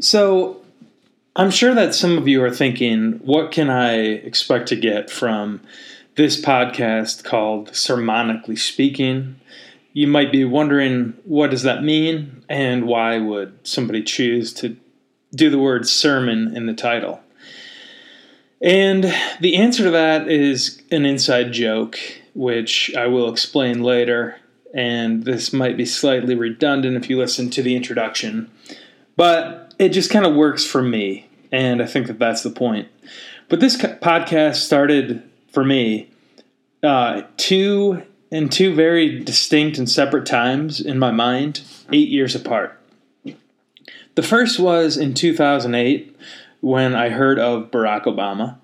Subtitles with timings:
[0.00, 0.62] So,
[1.36, 5.60] I'm sure that some of you are thinking, what can I expect to get from
[6.16, 9.36] this podcast called Sermonically Speaking?
[9.92, 12.44] You might be wondering, what does that mean?
[12.48, 14.76] And why would somebody choose to
[15.34, 17.20] do the word sermon in the title?
[18.60, 19.04] And
[19.40, 21.98] the answer to that is an inside joke,
[22.34, 24.36] which I will explain later.
[24.74, 28.50] And this might be slightly redundant if you listen to the introduction,
[29.20, 31.28] but it just kind of works for me.
[31.52, 32.88] And I think that that's the point.
[33.50, 36.08] But this podcast started for me
[36.82, 41.60] uh, two in two very distinct and separate times in my mind,
[41.92, 42.80] eight years apart.
[44.14, 46.16] The first was in 2008
[46.62, 48.56] when I heard of Barack Obama.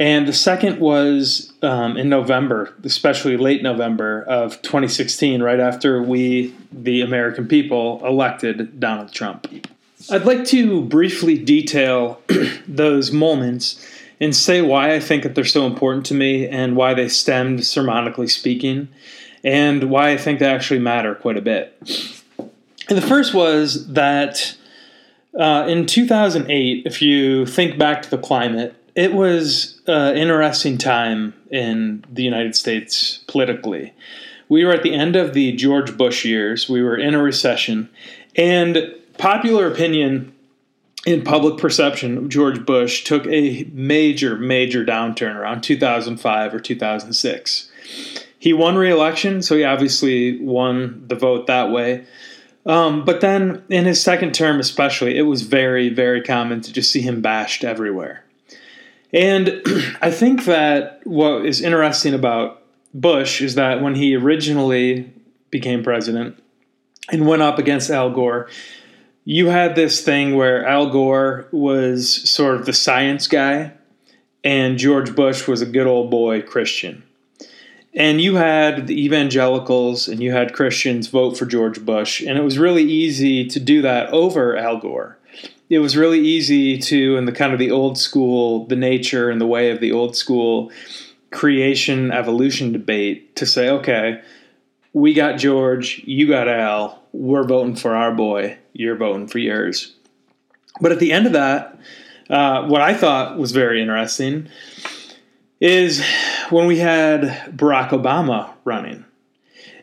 [0.00, 6.54] And the second was um, in November, especially late November of 2016, right after we,
[6.72, 9.46] the American people, elected Donald Trump.
[10.10, 12.18] I'd like to briefly detail
[12.66, 13.86] those moments
[14.18, 17.58] and say why I think that they're so important to me and why they stemmed
[17.60, 18.88] sermonically speaking
[19.44, 21.76] and why I think they actually matter quite a bit.
[22.88, 24.56] And the first was that
[25.38, 31.32] uh, in 2008, if you think back to the climate, it was an interesting time
[31.50, 33.94] in the United States politically.
[34.50, 37.88] We were at the end of the George Bush years, we were in a recession,
[38.36, 40.34] and popular opinion
[41.06, 47.70] in public perception George Bush took a major, major downturn around 2005 or 2006.
[48.38, 52.04] He won re election, so he obviously won the vote that way.
[52.66, 56.90] Um, but then in his second term, especially, it was very, very common to just
[56.90, 58.24] see him bashed everywhere.
[59.12, 59.62] And
[60.02, 65.12] I think that what is interesting about Bush is that when he originally
[65.50, 66.42] became president
[67.10, 68.48] and went up against Al Gore,
[69.24, 73.72] you had this thing where Al Gore was sort of the science guy
[74.42, 77.02] and George Bush was a good old boy Christian.
[77.92, 82.42] And you had the evangelicals and you had Christians vote for George Bush, and it
[82.42, 85.18] was really easy to do that over Al Gore
[85.70, 89.40] it was really easy to in the kind of the old school the nature and
[89.40, 90.70] the way of the old school
[91.30, 94.20] creation evolution debate to say okay
[94.92, 99.94] we got george you got al we're voting for our boy you're voting for yours.
[100.80, 101.78] But at the end of that
[102.28, 104.48] uh, what i thought was very interesting
[105.60, 106.04] is
[106.48, 107.22] when we had
[107.56, 109.04] barack obama running.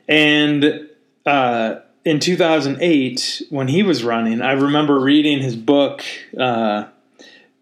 [0.08, 0.90] And
[1.26, 1.76] uh,
[2.08, 6.06] in 2008 when he was running i remember reading his book
[6.40, 6.86] uh,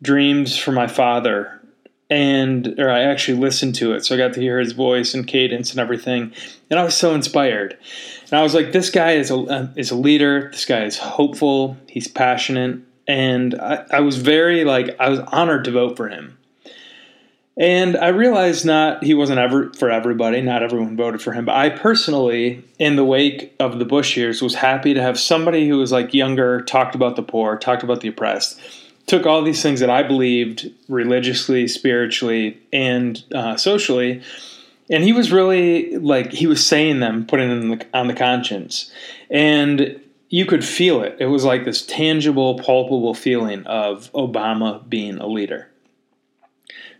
[0.04, 1.60] dreams for my father
[2.12, 5.26] and or i actually listened to it so i got to hear his voice and
[5.26, 6.32] cadence and everything
[6.70, 7.76] and i was so inspired.
[8.30, 11.00] And i was like this guy is a uh, is a leader this guy is
[11.00, 16.08] hopeful he's passionate and I, I was very like i was honored to vote for
[16.08, 16.35] him
[17.58, 21.56] and I realized not he wasn't ever for everybody, not everyone voted for him, but
[21.56, 25.78] I personally, in the wake of the Bush years, was happy to have somebody who
[25.78, 28.60] was like younger, talked about the poor, talked about the oppressed,
[29.08, 34.22] took all these things that I believed religiously, spiritually, and uh, socially,
[34.90, 38.92] and he was really like he was saying them, putting them the, on the conscience,
[39.30, 41.16] and you could feel it.
[41.20, 45.70] It was like this tangible, palpable feeling of Obama being a leader.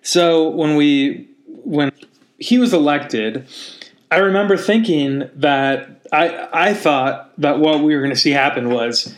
[0.06, 1.92] So when we when
[2.38, 3.48] he was elected,
[4.12, 8.70] I remember thinking that I I thought that what we were going to see happen
[8.70, 9.16] was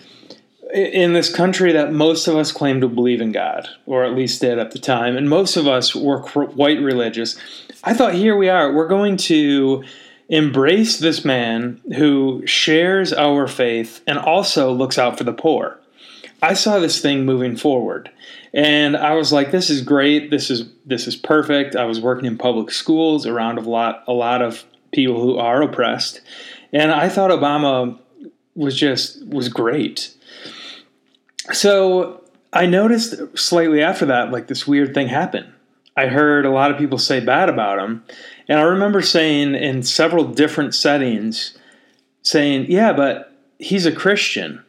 [0.74, 4.40] in this country that most of us claim to believe in God, or at least
[4.40, 7.38] did at the time, and most of us were quite religious.
[7.84, 8.72] I thought here we are.
[8.72, 9.84] We're going to
[10.30, 15.80] embrace this man who shares our faith and also looks out for the poor.
[16.42, 18.10] I saw this thing moving forward.
[18.58, 20.32] And I was like, this is great.
[20.32, 21.76] This is this is perfect.
[21.76, 25.62] I was working in public schools around a lot a lot of people who are
[25.62, 26.22] oppressed.
[26.74, 28.00] And I thought Obama
[28.56, 30.12] was just was great.
[31.54, 35.54] So I noticed slightly after that, like this weird thing happened.
[35.96, 38.04] I heard a lot of people say bad about him.
[38.50, 41.56] And I remember saying in several different settings,
[42.24, 44.64] saying, yeah, but he's a Christian.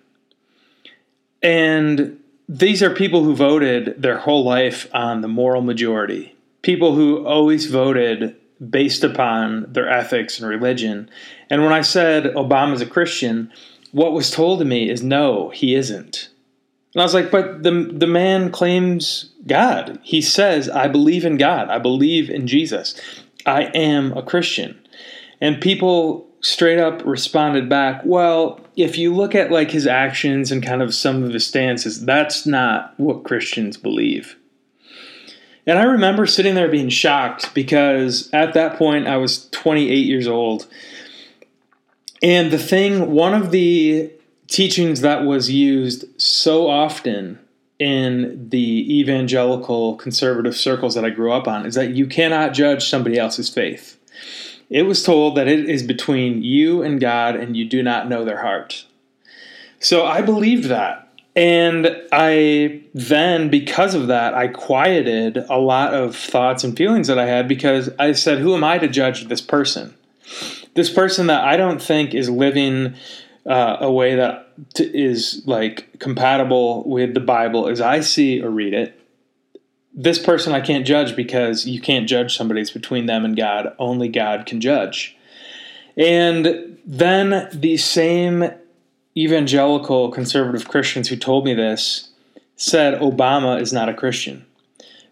[1.43, 2.18] And
[2.48, 7.66] these are people who voted their whole life on the moral majority, people who always
[7.66, 8.34] voted
[8.70, 11.08] based upon their ethics and religion.
[11.50, 13.52] And when I said Obama's a Christian,
[13.92, 16.28] what was told to me is no, he isn't.
[16.94, 19.98] And I was like, but the the man claims God.
[20.02, 21.68] He says, I believe in God.
[21.68, 22.98] I believe in Jesus.
[23.44, 24.80] I am a Christian.
[25.40, 30.62] And people straight up responded back, "Well, if you look at like his actions and
[30.62, 34.37] kind of some of his stances, that's not what Christians believe."
[35.67, 40.26] And I remember sitting there being shocked because at that point I was 28 years
[40.26, 40.67] old.
[42.23, 44.11] And the thing, one of the
[44.46, 47.38] teachings that was used so often
[47.79, 52.88] in the evangelical conservative circles that I grew up on is that you cannot judge
[52.88, 53.99] somebody else's faith.
[54.70, 58.25] It was told that it is between you and God and you do not know
[58.25, 58.85] their heart.
[59.81, 61.09] So I believed that.
[61.37, 67.19] And I then, because of that, I quieted a lot of thoughts and feelings that
[67.19, 69.94] I had because I said, Who am I to judge this person?
[70.75, 72.94] This person that I don't think is living
[73.47, 78.50] uh, a way that t- is like compatible with the Bible as I see or
[78.50, 79.00] read it.
[80.00, 82.60] This person I can't judge because you can't judge somebody.
[82.60, 83.74] It's between them and God.
[83.80, 85.16] Only God can judge.
[85.96, 88.48] And then the same
[89.16, 92.10] evangelical conservative Christians who told me this
[92.54, 94.46] said Obama is not a Christian.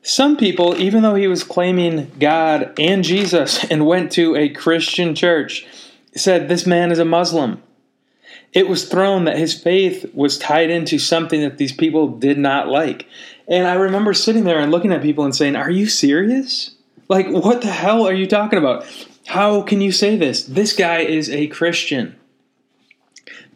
[0.02, 5.16] Some people, even though he was claiming God and Jesus and went to a Christian
[5.16, 5.66] church,
[6.14, 7.60] said this man is a Muslim.
[8.52, 12.68] It was thrown that his faith was tied into something that these people did not
[12.68, 13.06] like.
[13.48, 16.74] And I remember sitting there and looking at people and saying, Are you serious?
[17.08, 18.84] Like, what the hell are you talking about?
[19.26, 20.44] How can you say this?
[20.44, 22.16] This guy is a Christian.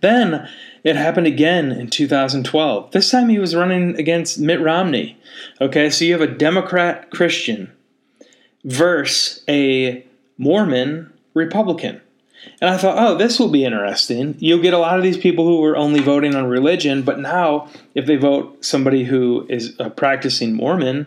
[0.00, 0.48] Then
[0.82, 2.92] it happened again in 2012.
[2.92, 5.18] This time he was running against Mitt Romney.
[5.60, 7.70] Okay, so you have a Democrat Christian
[8.64, 10.04] versus a
[10.38, 12.00] Mormon Republican.
[12.60, 14.36] And I thought, oh, this will be interesting.
[14.38, 17.68] You'll get a lot of these people who were only voting on religion, but now
[17.94, 21.06] if they vote somebody who is a practicing Mormon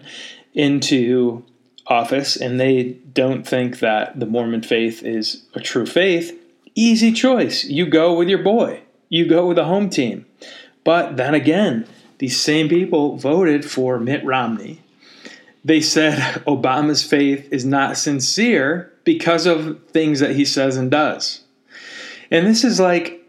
[0.53, 1.43] into
[1.87, 6.39] office and they don't think that the Mormon faith is a true faith,
[6.75, 7.63] easy choice.
[7.63, 8.83] You go with your boy
[9.13, 10.25] you go with the home team.
[10.83, 11.85] But then again,
[12.17, 14.81] these same people voted for Mitt Romney.
[15.63, 21.43] They said Obama's faith is not sincere because of things that he says and does.
[22.31, 23.23] And this is like,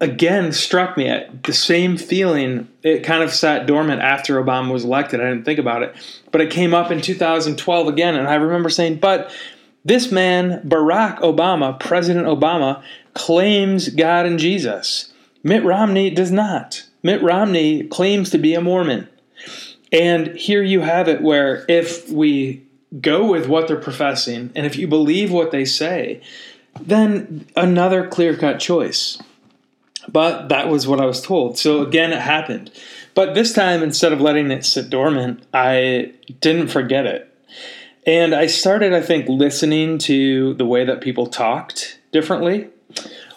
[0.00, 2.68] again, struck me at the same feeling.
[2.82, 5.20] It kind of sat dormant after Obama was elected.
[5.20, 5.94] I didn't think about it.
[6.32, 8.16] But it came up in 2012 again.
[8.16, 9.32] And I remember saying, but
[9.84, 12.82] this man, Barack Obama, President Obama,
[13.14, 15.12] claims God and Jesus.
[15.42, 16.84] Mitt Romney does not.
[17.02, 19.08] Mitt Romney claims to be a Mormon.
[19.92, 22.62] And here you have it where if we
[23.00, 26.20] go with what they're professing and if you believe what they say,
[26.80, 29.20] then another clear cut choice.
[30.08, 31.58] But that was what I was told.
[31.58, 32.72] So again, it happened.
[33.14, 37.26] But this time, instead of letting it sit dormant, I didn't forget it.
[38.06, 42.68] And I started, I think, listening to the way that people talked differently.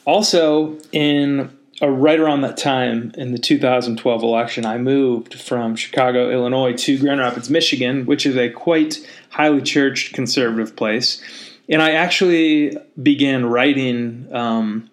[0.05, 6.29] Also, in uh, right around that time in the 2012 election, I moved from Chicago,
[6.29, 11.21] Illinois to Grand Rapids, Michigan, which is a quite highly churched conservative place.
[11.67, 14.89] And I actually began writing, um,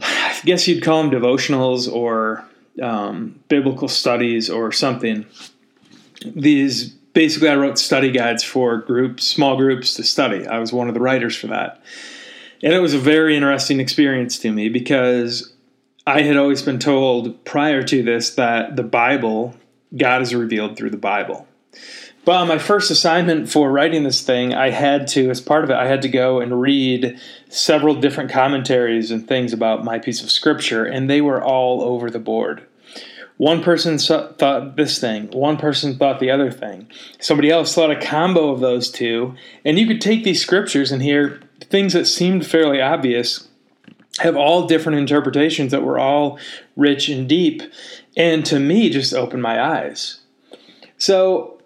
[0.00, 2.44] I guess you'd call them devotionals or
[2.82, 5.26] um, biblical studies or something.
[6.24, 10.46] These basically, I wrote study guides for groups, small groups to study.
[10.46, 11.80] I was one of the writers for that.
[12.64, 15.52] And it was a very interesting experience to me because
[16.06, 19.54] I had always been told prior to this that the Bible,
[19.94, 21.46] God is revealed through the Bible.
[22.24, 25.68] But on my first assignment for writing this thing, I had to, as part of
[25.68, 30.22] it, I had to go and read several different commentaries and things about my piece
[30.22, 32.62] of scripture, and they were all over the board.
[33.36, 36.88] One person thought this thing, one person thought the other thing.
[37.18, 41.02] Somebody else thought a combo of those two, and you could take these scriptures and
[41.02, 43.48] hear things that seemed fairly obvious
[44.20, 46.38] have all different interpretations that were all
[46.76, 47.62] rich and deep
[48.16, 50.20] and to me just opened my eyes
[50.98, 51.60] so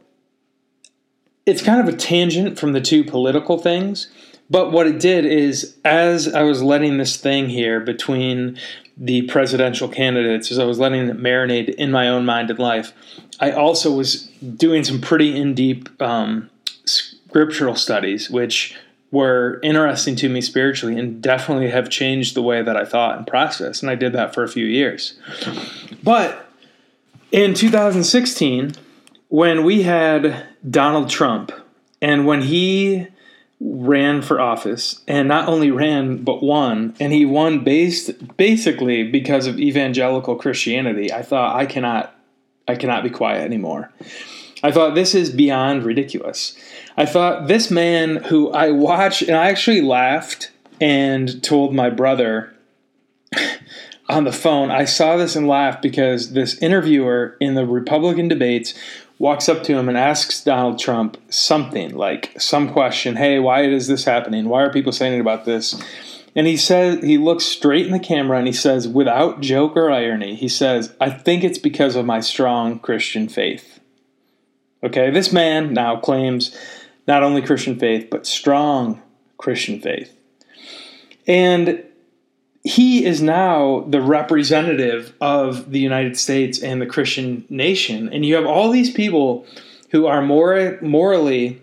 [1.44, 4.08] it's kind of a tangent from the two political things
[4.48, 8.58] but what it did is as i was letting this thing here between
[8.98, 12.92] the presidential candidates as i was letting it marinate in my own mind and life
[13.40, 14.26] i also was
[14.56, 16.50] doing some pretty in-deep um,
[16.84, 18.76] scriptural studies which
[19.10, 23.26] were interesting to me spiritually and definitely have changed the way that I thought and
[23.26, 23.82] processed.
[23.82, 25.18] And I did that for a few years.
[26.02, 26.46] But
[27.32, 28.72] in 2016,
[29.28, 31.52] when we had Donald Trump
[32.02, 33.08] and when he
[33.60, 36.94] ran for office and not only ran but won.
[37.00, 41.12] And he won based basically because of evangelical Christianity.
[41.12, 42.14] I thought I cannot
[42.66, 43.90] I cannot be quiet anymore.
[44.62, 46.56] I thought this is beyond ridiculous.
[46.96, 50.50] I thought this man who I watched, and I actually laughed
[50.80, 52.52] and told my brother
[54.08, 54.70] on the phone.
[54.70, 58.74] I saw this and laughed because this interviewer in the Republican debates
[59.18, 63.86] walks up to him and asks Donald Trump something like some question, "Hey, why is
[63.88, 64.48] this happening?
[64.48, 65.80] Why are people saying about this?"
[66.36, 69.90] And he says he looks straight in the camera and he says without joke or
[69.90, 73.80] irony, he says, "I think it's because of my strong Christian faith."
[74.84, 76.56] Okay, this man now claims
[77.08, 79.02] not only Christian faith but strong
[79.36, 80.12] Christian faith.
[81.26, 81.82] And
[82.64, 88.12] he is now the representative of the United States and the Christian nation.
[88.12, 89.46] And you have all these people
[89.90, 91.62] who are more morally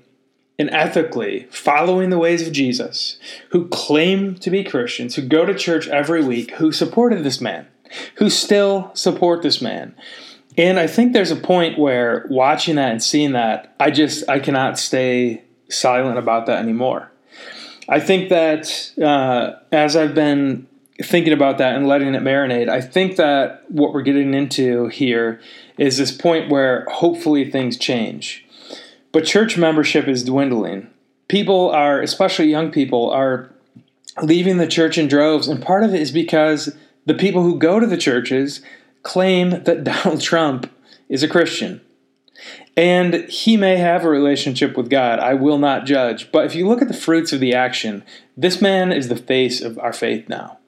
[0.57, 3.17] and ethically following the ways of Jesus,
[3.49, 7.67] who claim to be Christians, who go to church every week, who supported this man,
[8.15, 9.93] who still support this man.
[10.57, 14.39] And I think there's a point where watching that and seeing that, I just I
[14.39, 17.11] cannot stay silent about that anymore.
[17.89, 20.67] I think that uh, as I've been
[21.03, 25.41] thinking about that and letting it marinate, I think that what we're getting into here
[25.77, 28.45] is this point where hopefully things change.
[29.11, 30.89] But church membership is dwindling.
[31.27, 33.49] People are, especially young people, are
[34.21, 35.47] leaving the church in droves.
[35.47, 36.75] And part of it is because
[37.05, 38.61] the people who go to the churches
[39.03, 40.71] claim that Donald Trump
[41.09, 41.81] is a Christian.
[42.77, 45.19] And he may have a relationship with God.
[45.19, 46.31] I will not judge.
[46.31, 48.03] But if you look at the fruits of the action,
[48.35, 50.59] this man is the face of our faith now.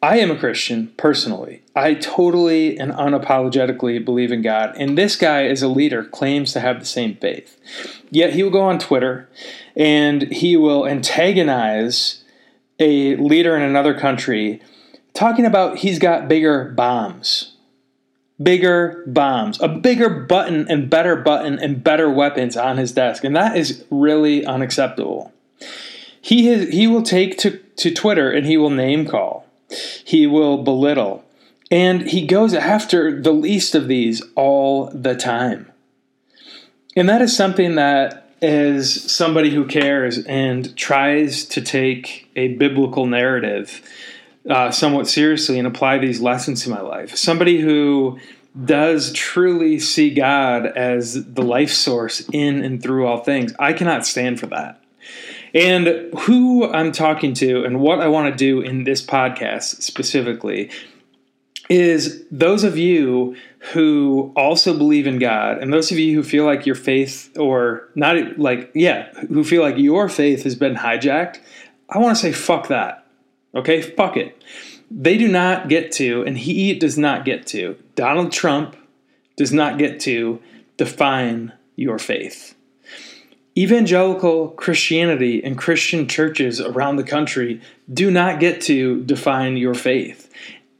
[0.00, 1.62] I am a Christian personally.
[1.74, 4.74] I totally and unapologetically believe in God.
[4.76, 7.58] And this guy, as a leader, claims to have the same faith.
[8.08, 9.28] Yet he will go on Twitter
[9.74, 12.22] and he will antagonize
[12.78, 14.62] a leader in another country
[15.14, 17.56] talking about he's got bigger bombs.
[18.40, 23.24] Bigger bombs, a bigger button and better button and better weapons on his desk.
[23.24, 25.32] And that is really unacceptable.
[26.20, 29.47] He, has, he will take to, to Twitter and he will name call
[30.04, 31.24] he will belittle.
[31.70, 35.70] And he goes after the least of these all the time.
[36.96, 43.06] And that is something that, as somebody who cares and tries to take a biblical
[43.06, 43.82] narrative
[44.48, 48.18] uh, somewhat seriously and apply these lessons to my life, somebody who
[48.64, 54.06] does truly see God as the life source in and through all things, I cannot
[54.06, 54.82] stand for that.
[55.54, 60.70] And who I'm talking to and what I want to do in this podcast specifically
[61.68, 63.36] is those of you
[63.72, 67.88] who also believe in God and those of you who feel like your faith or
[67.94, 71.38] not like yeah, who feel like your faith has been hijacked,
[71.88, 73.06] I want to say fuck that.
[73.54, 73.82] Okay?
[73.82, 74.42] Fuck it.
[74.90, 77.76] They do not get to and he does not get to.
[77.94, 78.76] Donald Trump
[79.36, 80.40] does not get to
[80.76, 82.54] define your faith.
[83.58, 87.60] Evangelical Christianity and Christian churches around the country
[87.92, 90.32] do not get to define your faith.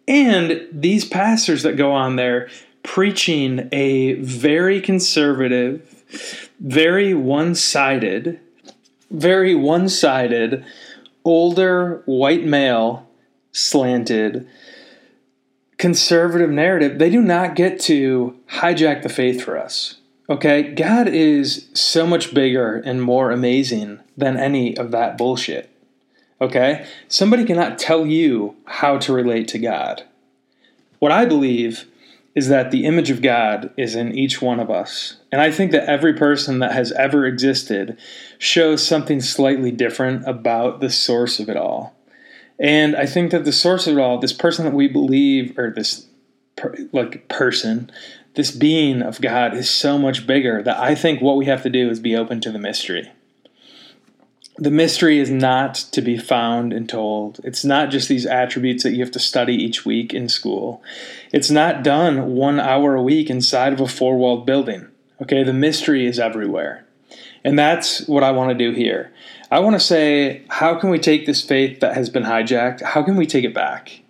[0.06, 2.48] And these pastors that go on there
[2.84, 6.04] preaching a very conservative,
[6.60, 8.38] very one sided,
[9.10, 10.64] very one sided,
[11.24, 13.08] older white male
[13.50, 14.48] slanted
[15.78, 19.96] conservative narrative, they do not get to hijack the faith for us.
[20.30, 25.70] Okay, God is so much bigger and more amazing than any of that bullshit.
[26.40, 26.86] Okay?
[27.08, 30.04] Somebody cannot tell you how to relate to God.
[30.98, 31.86] What I believe
[32.34, 35.16] is that the image of God is in each one of us.
[35.32, 37.98] And I think that every person that has ever existed
[38.38, 41.96] shows something slightly different about the source of it all.
[42.60, 45.70] And I think that the source of it all, this person that we believe, or
[45.70, 46.06] this
[46.56, 47.90] per, like person
[48.34, 51.70] this being of God is so much bigger that I think what we have to
[51.70, 53.10] do is be open to the mystery.
[54.60, 57.40] The mystery is not to be found and told.
[57.44, 60.82] It's not just these attributes that you have to study each week in school.
[61.32, 64.88] It's not done one hour a week inside of a four walled building.
[65.22, 66.84] Okay, the mystery is everywhere.
[67.44, 69.12] And that's what I want to do here.
[69.50, 72.82] I want to say, how can we take this faith that has been hijacked?
[72.82, 74.02] How can we take it back?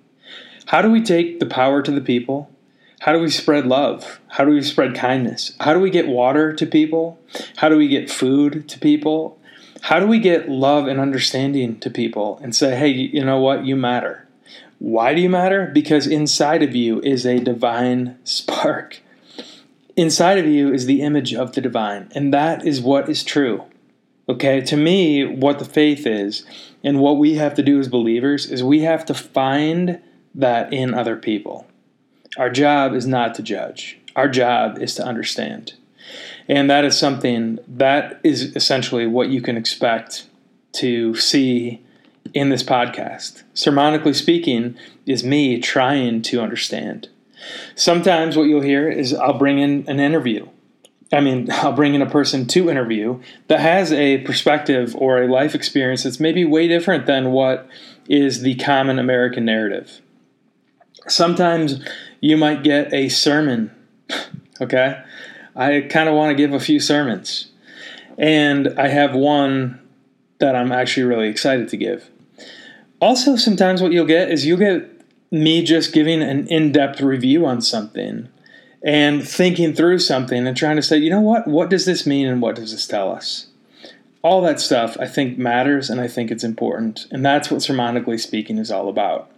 [0.67, 2.51] How do we take the power to the people?
[3.01, 4.21] How do we spread love?
[4.27, 5.55] How do we spread kindness?
[5.61, 7.21] How do we get water to people?
[7.57, 9.39] How do we get food to people?
[9.83, 13.65] How do we get love and understanding to people and say, hey, you know what?
[13.65, 14.27] You matter.
[14.81, 15.71] Why do you matter?
[15.73, 19.01] Because inside of you is a divine spark.
[19.97, 23.65] Inside of you is the image of the divine, and that is what is true.
[24.29, 26.45] Okay, to me, what the faith is
[26.85, 30.01] and what we have to do as believers is we have to find
[30.35, 31.68] that in other people.
[32.39, 35.75] Our job is not to judge, our job is to understand.
[36.49, 40.27] And that is something that is essentially what you can expect
[40.75, 41.83] to see
[42.33, 43.43] in this podcast.
[43.55, 47.09] Sermonically speaking is me trying to understand.
[47.75, 50.49] Sometimes what you'll hear is I'll bring in an interview.
[51.13, 55.29] I mean, I'll bring in a person to interview that has a perspective or a
[55.29, 57.69] life experience that's maybe way different than what
[58.09, 60.01] is the common American narrative.
[61.07, 61.85] Sometimes
[62.21, 63.71] you might get a sermon,
[64.61, 65.03] okay?
[65.55, 67.51] I kind of want to give a few sermons.
[68.17, 69.81] And I have one
[70.39, 72.11] that I'm actually really excited to give.
[73.01, 74.91] Also, sometimes what you'll get is you'll get
[75.31, 78.29] me just giving an in depth review on something
[78.83, 82.27] and thinking through something and trying to say, you know what, what does this mean
[82.27, 83.49] and what does this tell us?
[84.23, 87.07] All that stuff I think matters and I think it's important.
[87.11, 89.31] And that's what sermonically speaking is all about.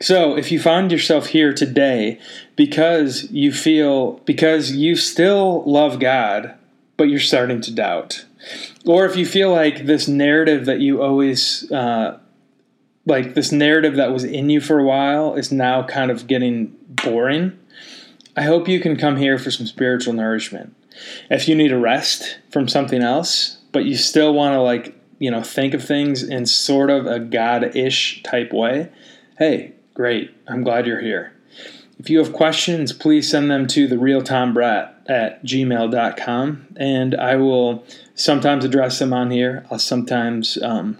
[0.00, 2.20] So, if you find yourself here today
[2.54, 6.54] because you feel, because you still love God,
[6.96, 8.24] but you're starting to doubt,
[8.86, 12.18] or if you feel like this narrative that you always, uh,
[13.06, 16.76] like this narrative that was in you for a while is now kind of getting
[16.88, 17.58] boring,
[18.36, 20.76] I hope you can come here for some spiritual nourishment.
[21.28, 25.30] If you need a rest from something else, but you still want to, like, you
[25.30, 28.90] know, think of things in sort of a God ish type way,
[29.38, 30.32] hey, Great.
[30.46, 31.32] I'm glad you're here.
[31.98, 37.84] If you have questions, please send them to the real at gmail.com and I will
[38.14, 39.66] sometimes address them on here.
[39.68, 40.98] I'll sometimes um,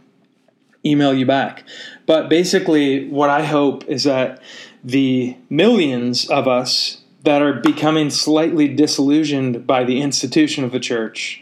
[0.85, 1.63] email you back.
[2.07, 4.43] But basically, what I hope is that
[4.83, 11.41] the millions of us that are becoming slightly disillusioned by the institution of the church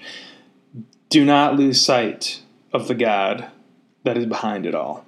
[1.08, 2.42] do not lose sight
[2.74, 3.48] of the God
[4.04, 5.06] that is behind it all.